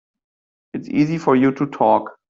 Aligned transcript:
It's 0.73 0.89
easy 0.89 1.19
for 1.19 1.35
you 1.35 1.51
to 1.51 1.67
talk. 1.67 2.15